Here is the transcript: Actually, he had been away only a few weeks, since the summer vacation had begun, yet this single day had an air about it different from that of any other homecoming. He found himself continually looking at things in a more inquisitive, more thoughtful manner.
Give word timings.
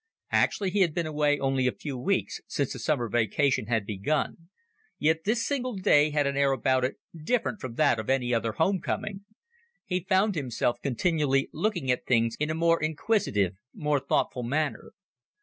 Actually, 0.31 0.71
he 0.71 0.81
had 0.81 0.95
been 0.95 1.05
away 1.05 1.37
only 1.37 1.67
a 1.67 1.71
few 1.71 1.95
weeks, 1.95 2.41
since 2.47 2.73
the 2.73 2.79
summer 2.79 3.07
vacation 3.07 3.67
had 3.67 3.85
begun, 3.85 4.49
yet 4.97 5.25
this 5.25 5.45
single 5.45 5.75
day 5.75 6.09
had 6.09 6.25
an 6.25 6.35
air 6.35 6.53
about 6.53 6.83
it 6.83 6.95
different 7.15 7.61
from 7.61 7.75
that 7.75 7.99
of 7.99 8.09
any 8.09 8.33
other 8.33 8.53
homecoming. 8.53 9.23
He 9.85 9.99
found 9.99 10.33
himself 10.33 10.81
continually 10.81 11.51
looking 11.53 11.91
at 11.91 12.07
things 12.07 12.35
in 12.39 12.49
a 12.49 12.55
more 12.55 12.81
inquisitive, 12.81 13.57
more 13.75 13.99
thoughtful 13.99 14.41
manner. 14.41 14.93